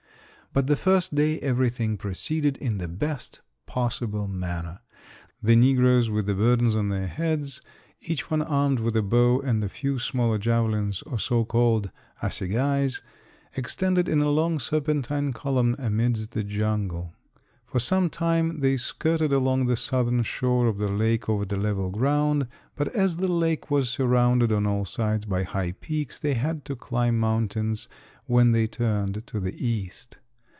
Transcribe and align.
But 0.53 0.67
the 0.67 0.75
first 0.75 1.15
day 1.15 1.39
everything 1.39 1.95
proceeded 1.95 2.57
in 2.57 2.77
the 2.77 2.89
best 2.89 3.39
possible 3.65 4.27
manner. 4.27 4.81
The 5.41 5.55
negroes 5.55 6.09
with 6.09 6.25
the 6.25 6.33
burdens 6.33 6.75
on 6.75 6.89
their 6.89 7.07
heads, 7.07 7.61
each 8.01 8.29
one 8.29 8.41
armed 8.41 8.81
with 8.81 8.97
a 8.97 9.01
bow 9.01 9.39
and 9.39 9.63
a 9.63 9.69
few 9.69 9.97
smaller 9.97 10.37
javelins 10.37 11.03
or 11.03 11.19
so 11.19 11.45
called 11.45 11.89
assagais, 12.21 13.01
extended 13.55 14.09
in 14.09 14.19
a 14.19 14.29
long 14.29 14.59
serpentine 14.59 15.31
column 15.31 15.73
amidst 15.79 16.31
the 16.31 16.43
jungle. 16.43 17.13
For 17.65 17.79
some 17.79 18.09
time 18.09 18.59
they 18.59 18.75
skirted 18.75 19.31
along 19.31 19.67
the 19.67 19.77
southern 19.77 20.21
shore 20.21 20.67
of 20.67 20.79
the 20.79 20.91
lake 20.91 21.29
over 21.29 21.45
the 21.45 21.55
level 21.55 21.91
ground, 21.91 22.45
but 22.75 22.89
as 22.89 23.15
the 23.15 23.31
lake 23.31 23.71
was 23.71 23.89
surrounded 23.89 24.51
on 24.51 24.65
all 24.67 24.83
sides 24.83 25.23
by 25.23 25.43
high 25.43 25.71
peaks 25.71 26.19
they 26.19 26.33
had 26.33 26.65
to 26.65 26.75
climb 26.75 27.17
mountains 27.17 27.87
when 28.25 28.51
they 28.51 28.67
turned 28.67 29.25
to 29.27 29.39
the 29.39 29.55
east. 29.65 30.17